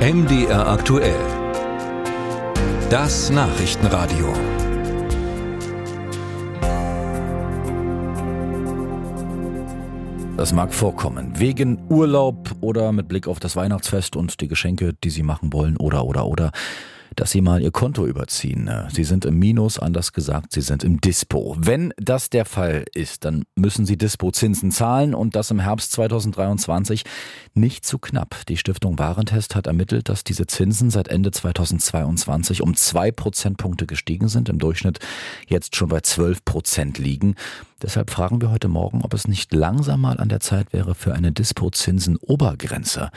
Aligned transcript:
MDR 0.00 0.66
aktuell. 0.66 1.20
Das 2.88 3.28
Nachrichtenradio. 3.28 4.32
Das 10.38 10.54
mag 10.54 10.72
vorkommen. 10.72 11.38
Wegen 11.38 11.78
Urlaub 11.90 12.50
oder 12.62 12.92
mit 12.92 13.08
Blick 13.08 13.28
auf 13.28 13.40
das 13.40 13.56
Weihnachtsfest 13.56 14.16
und 14.16 14.40
die 14.40 14.48
Geschenke, 14.48 14.94
die 15.04 15.10
Sie 15.10 15.22
machen 15.22 15.52
wollen 15.52 15.76
oder 15.76 16.06
oder 16.06 16.24
oder 16.24 16.50
dass 17.16 17.30
Sie 17.30 17.40
mal 17.40 17.62
Ihr 17.62 17.70
Konto 17.70 18.06
überziehen. 18.06 18.68
Äh, 18.68 18.88
Sie 18.90 19.04
sind 19.04 19.24
im 19.24 19.38
Minus, 19.38 19.78
anders 19.78 20.12
gesagt, 20.12 20.52
Sie 20.52 20.60
sind 20.60 20.84
im 20.84 21.00
Dispo. 21.00 21.56
Wenn 21.58 21.92
das 21.96 22.30
der 22.30 22.44
Fall 22.44 22.84
ist, 22.94 23.24
dann 23.24 23.44
müssen 23.56 23.86
Sie 23.86 23.96
Dispo-Zinsen 23.96 24.70
zahlen 24.70 25.14
und 25.14 25.36
das 25.36 25.50
im 25.50 25.60
Herbst 25.60 25.92
2023 25.92 27.04
nicht 27.54 27.84
zu 27.84 27.98
knapp. 27.98 28.46
Die 28.48 28.56
Stiftung 28.56 28.98
Warentest 28.98 29.54
hat 29.54 29.66
ermittelt, 29.66 30.08
dass 30.08 30.24
diese 30.24 30.46
Zinsen 30.46 30.90
seit 30.90 31.08
Ende 31.08 31.30
2022 31.30 32.62
um 32.62 32.74
zwei 32.74 33.10
Prozentpunkte 33.10 33.86
gestiegen 33.86 34.28
sind, 34.28 34.48
im 34.48 34.58
Durchschnitt 34.58 34.98
jetzt 35.48 35.76
schon 35.76 35.88
bei 35.88 36.00
12 36.00 36.44
Prozent 36.44 36.98
liegen. 36.98 37.34
Deshalb 37.82 38.10
fragen 38.10 38.42
wir 38.42 38.50
heute 38.50 38.68
Morgen, 38.68 39.02
ob 39.02 39.14
es 39.14 39.26
nicht 39.26 39.54
langsam 39.54 40.02
mal 40.02 40.18
an 40.18 40.28
der 40.28 40.40
Zeit 40.40 40.72
wäre 40.72 40.94
für 40.94 41.14
eine 41.14 41.32
Dispo-Zinsen-Obergrenze. 41.32 43.10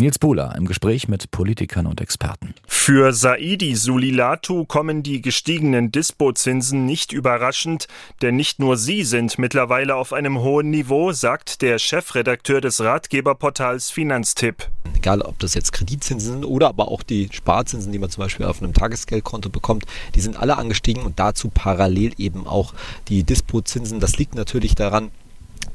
Nils 0.00 0.18
Buhler 0.18 0.54
im 0.56 0.66
Gespräch 0.66 1.08
mit 1.08 1.30
Politikern 1.30 1.86
und 1.86 2.00
Experten. 2.00 2.54
Für 2.66 3.12
Saidi 3.12 3.76
Sulilatu 3.76 4.64
kommen 4.64 5.02
die 5.02 5.20
gestiegenen 5.20 5.92
Dispozinsen 5.92 6.86
nicht 6.86 7.12
überraschend, 7.12 7.86
denn 8.22 8.34
nicht 8.36 8.58
nur 8.60 8.78
sie 8.78 9.04
sind 9.04 9.38
mittlerweile 9.38 9.96
auf 9.96 10.14
einem 10.14 10.38
hohen 10.38 10.70
Niveau, 10.70 11.12
sagt 11.12 11.60
der 11.60 11.78
Chefredakteur 11.78 12.62
des 12.62 12.80
Ratgeberportals 12.80 13.90
Finanztipp. 13.90 14.68
Egal, 14.96 15.20
ob 15.20 15.38
das 15.38 15.52
jetzt 15.52 15.72
Kreditzinsen 15.72 16.32
sind 16.32 16.44
oder 16.46 16.68
aber 16.68 16.88
auch 16.88 17.02
die 17.02 17.28
Sparzinsen, 17.30 17.92
die 17.92 17.98
man 17.98 18.08
zum 18.08 18.22
Beispiel 18.22 18.46
auf 18.46 18.62
einem 18.62 18.72
Tagesgeldkonto 18.72 19.50
bekommt, 19.50 19.84
die 20.14 20.22
sind 20.22 20.38
alle 20.38 20.56
angestiegen 20.56 21.02
und 21.02 21.18
dazu 21.18 21.50
parallel 21.52 22.12
eben 22.16 22.46
auch 22.46 22.72
die 23.08 23.22
Dispozinsen. 23.22 24.00
Das 24.00 24.09
liegt 24.18 24.34
natürlich 24.34 24.74
daran, 24.74 25.10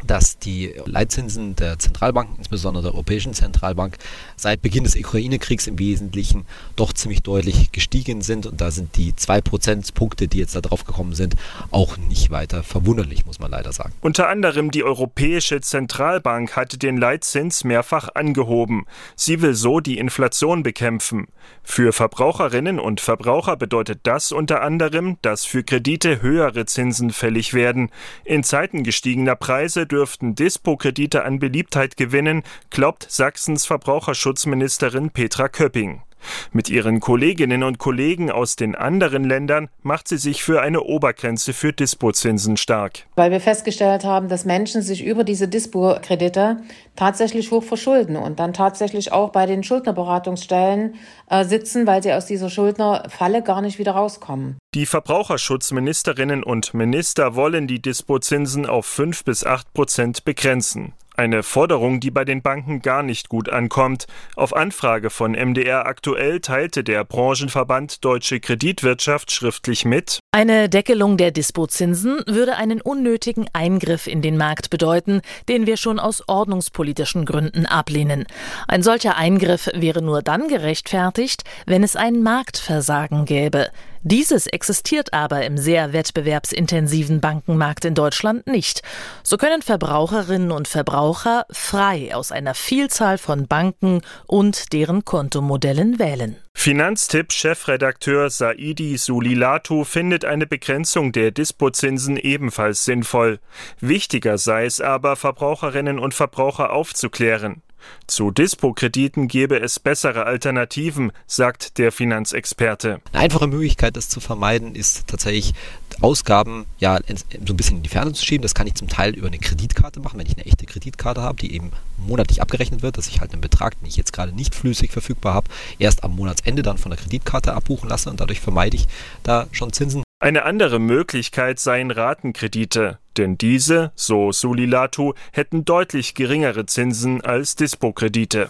dass 0.05 0.37
die 0.37 0.73
Leitzinsen 0.85 1.55
der 1.55 1.79
Zentralbanken, 1.79 2.35
insbesondere 2.37 2.83
der 2.83 2.93
Europäischen 2.93 3.33
Zentralbank, 3.33 3.97
seit 4.35 4.61
Beginn 4.61 4.83
des 4.83 4.95
Ukraine-Kriegs 4.95 5.67
im 5.67 5.79
Wesentlichen 5.79 6.45
doch 6.75 6.93
ziemlich 6.93 7.23
deutlich 7.23 7.71
gestiegen 7.71 8.21
sind. 8.21 8.45
Und 8.45 8.61
da 8.61 8.71
sind 8.71 8.95
die 8.97 9.15
zwei 9.15 9.41
Prozentpunkte, 9.41 10.27
die 10.27 10.39
jetzt 10.39 10.55
da 10.55 10.61
drauf 10.61 10.85
gekommen 10.85 11.13
sind, 11.13 11.35
auch 11.71 11.97
nicht 11.97 12.31
weiter 12.31 12.63
verwunderlich, 12.63 13.25
muss 13.25 13.39
man 13.39 13.51
leider 13.51 13.73
sagen. 13.73 13.93
Unter 14.01 14.29
anderem 14.29 14.71
die 14.71 14.83
Europäische 14.83 15.61
Zentralbank 15.61 16.55
hatte 16.55 16.77
den 16.77 16.97
Leitzins 16.97 17.63
mehrfach 17.63 18.09
angehoben. 18.13 18.85
Sie 19.15 19.41
will 19.41 19.55
so 19.55 19.79
die 19.79 19.97
Inflation 19.97 20.63
bekämpfen. 20.63 21.27
Für 21.63 21.93
Verbraucherinnen 21.93 22.79
und 22.79 23.01
Verbraucher 23.01 23.55
bedeutet 23.57 24.01
das 24.03 24.31
unter 24.31 24.61
anderem, 24.61 25.17
dass 25.21 25.45
für 25.45 25.63
Kredite 25.63 26.21
höhere 26.21 26.65
Zinsen 26.65 27.11
fällig 27.11 27.53
werden. 27.53 27.89
In 28.23 28.43
Zeiten 28.43 28.83
gestiegener 28.83 29.35
Preise 29.35 29.74
dürften 29.83 30.35
Dispo-Kredite 30.35 31.25
an 31.25 31.39
Beliebtheit 31.39 31.97
gewinnen, 31.97 32.43
glaubt 32.69 33.05
Sachsens 33.09 33.65
Verbraucherschutzministerin 33.65 35.09
Petra 35.09 35.49
Köpping. 35.49 36.03
Mit 36.51 36.69
ihren 36.69 36.99
Kolleginnen 36.99 37.63
und 37.63 37.77
Kollegen 37.77 38.31
aus 38.31 38.55
den 38.55 38.75
anderen 38.75 39.23
Ländern 39.23 39.69
macht 39.83 40.07
sie 40.07 40.17
sich 40.17 40.43
für 40.43 40.61
eine 40.61 40.81
Obergrenze 40.81 41.53
für 41.53 41.73
Dispozinsen 41.73 42.57
stark. 42.57 43.03
Weil 43.15 43.31
wir 43.31 43.39
festgestellt 43.39 44.03
haben, 44.03 44.29
dass 44.29 44.45
Menschen 44.45 44.81
sich 44.81 45.03
über 45.03 45.23
diese 45.23 45.47
Dispo-Kredite 45.47 46.57
tatsächlich 46.95 47.51
hoch 47.51 47.63
verschulden 47.63 48.15
und 48.15 48.39
dann 48.39 48.53
tatsächlich 48.53 49.11
auch 49.11 49.31
bei 49.31 49.45
den 49.45 49.63
Schuldnerberatungsstellen 49.63 50.95
äh, 51.29 51.45
sitzen, 51.45 51.87
weil 51.87 52.03
sie 52.03 52.13
aus 52.13 52.25
dieser 52.25 52.49
Schuldnerfalle 52.49 53.41
gar 53.43 53.61
nicht 53.61 53.79
wieder 53.79 53.93
rauskommen. 53.93 54.57
Die 54.73 54.85
Verbraucherschutzministerinnen 54.85 56.43
und 56.43 56.73
Minister 56.73 57.35
wollen 57.35 57.67
die 57.67 57.81
Dispozinsen 57.81 58.65
auf 58.65 58.85
5 58.85 59.23
bis 59.23 59.45
8 59.45 59.73
Prozent 59.73 60.25
begrenzen. 60.25 60.93
Eine 61.17 61.43
Forderung, 61.43 62.01
die 62.01 62.11
bei 62.11 62.25
den 62.25 62.41
Banken 62.41 62.81
gar 62.81 63.01
nicht 63.01 63.29
gut 63.29 63.49
ankommt. 63.49 64.05
Auf 64.35 64.53
Anfrage 64.53 65.09
von 65.09 65.31
MDR 65.31 65.85
aktuell 65.85 66.41
teilte 66.41 66.83
der 66.83 67.05
Branchenverband 67.05 68.03
Deutsche 68.03 68.41
Kreditwirtschaft 68.41 69.31
schriftlich 69.31 69.85
mit. 69.85 70.19
Eine 70.31 70.67
Deckelung 70.67 71.15
der 71.15 71.31
Dispozinsen 71.31 72.19
würde 72.27 72.57
einen 72.57 72.81
unnötigen 72.81 73.45
Eingriff 73.53 74.07
in 74.07 74.21
den 74.21 74.35
Markt 74.35 74.69
bedeuten, 74.69 75.21
den 75.47 75.65
wir 75.65 75.77
schon 75.77 75.99
aus 75.99 76.27
ordnungspolitischen 76.27 77.25
Gründen 77.25 77.65
ablehnen. 77.65 78.25
Ein 78.67 78.83
solcher 78.83 79.15
Eingriff 79.15 79.69
wäre 79.73 80.01
nur 80.01 80.21
dann 80.21 80.49
gerechtfertigt, 80.49 81.43
wenn 81.65 81.83
es 81.83 81.95
ein 81.95 82.21
Marktversagen 82.23 83.23
gäbe. 83.23 83.69
Dieses 84.07 84.45
existiert 84.45 85.13
aber 85.13 85.47
im 85.47 85.57
sehr 85.57 85.91
wettbewerbsintensiven 85.91 87.21
Bankenmarkt 87.21 87.85
in 87.85 87.95
Deutschland 87.95 88.45
nicht. 88.45 88.83
So 89.23 89.35
können 89.35 89.63
Verbraucherinnen 89.63 90.51
und 90.51 90.67
Verbraucher 90.67 91.47
frei 91.49 92.13
aus 92.13 92.31
einer 92.31 92.53
Vielzahl 92.53 93.17
von 93.17 93.47
Banken 93.47 94.03
und 94.27 94.73
deren 94.73 95.05
Kontomodellen 95.05 95.97
wählen. 95.97 96.35
Finanztipp-Chefredakteur 96.53 98.29
Saidi 98.29 98.99
Sulilatu 98.99 99.83
findet 99.83 100.23
eine 100.23 100.45
Begrenzung 100.45 101.11
der 101.11 101.31
Dispozinsen 101.31 102.17
ebenfalls 102.17 102.85
sinnvoll. 102.85 103.39
Wichtiger 103.79 104.37
sei 104.37 104.65
es 104.65 104.81
aber, 104.81 105.15
Verbraucherinnen 105.15 105.97
und 105.97 106.13
Verbraucher 106.13 106.71
aufzuklären. 106.71 107.63
Zu 108.07 108.31
Dispo-Krediten 108.31 109.27
gäbe 109.27 109.59
es 109.59 109.79
bessere 109.79 110.25
Alternativen, 110.25 111.11
sagt 111.25 111.77
der 111.77 111.91
Finanzexperte. 111.91 113.01
Eine 113.11 113.23
einfache 113.23 113.47
Möglichkeit, 113.47 113.97
das 113.97 114.09
zu 114.09 114.19
vermeiden, 114.19 114.75
ist 114.75 115.07
tatsächlich 115.07 115.53
Ausgaben 116.01 116.65
ja 116.77 116.99
so 117.07 117.53
ein 117.53 117.57
bisschen 117.57 117.77
in 117.77 117.83
die 117.83 117.89
Ferne 117.89 118.13
zu 118.13 118.25
schieben. 118.25 118.41
Das 118.41 118.53
kann 118.53 118.67
ich 118.67 118.75
zum 118.75 118.87
Teil 118.87 119.15
über 119.15 119.27
eine 119.27 119.39
Kreditkarte 119.39 119.99
machen, 119.99 120.19
wenn 120.19 120.27
ich 120.27 120.35
eine 120.35 120.45
echte 120.45 120.65
Kreditkarte 120.65 121.21
habe, 121.21 121.37
die 121.37 121.53
eben 121.53 121.71
monatlich 121.97 122.41
abgerechnet 122.41 122.81
wird, 122.81 122.97
dass 122.97 123.07
ich 123.07 123.21
halt 123.21 123.31
einen 123.31 123.41
Betrag, 123.41 123.79
den 123.79 123.87
ich 123.87 123.97
jetzt 123.97 124.13
gerade 124.13 124.33
nicht 124.33 124.55
flüssig 124.55 124.91
verfügbar 124.91 125.33
habe, 125.33 125.49
erst 125.79 126.03
am 126.03 126.15
Monatsende 126.15 126.63
dann 126.63 126.77
von 126.77 126.91
der 126.91 126.99
Kreditkarte 126.99 127.53
abbuchen 127.53 127.89
lasse 127.89 128.09
und 128.09 128.19
dadurch 128.19 128.41
vermeide 128.41 128.75
ich 128.75 128.87
da 129.23 129.47
schon 129.51 129.73
Zinsen. 129.73 130.03
Eine 130.19 130.43
andere 130.43 130.79
Möglichkeit 130.79 131.59
seien 131.59 131.91
Ratenkredite, 131.91 132.99
denn 133.17 133.37
diese, 133.37 133.91
so 133.95 134.31
Sulilatu, 134.31 135.13
hätten 135.31 135.65
deutlich 135.65 136.13
geringere 136.15 136.65
Zinsen 136.65 137.21
als 137.21 137.55
Dispo-Kredite. 137.55 138.49